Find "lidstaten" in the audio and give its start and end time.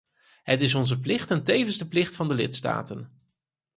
2.33-3.21